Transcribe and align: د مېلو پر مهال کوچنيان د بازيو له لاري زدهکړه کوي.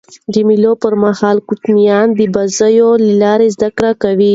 د 0.33 0.35
مېلو 0.47 0.71
پر 0.81 0.93
مهال 1.03 1.37
کوچنيان 1.47 2.07
د 2.13 2.21
بازيو 2.35 2.89
له 3.05 3.13
لاري 3.23 3.47
زدهکړه 3.55 3.91
کوي. 4.03 4.29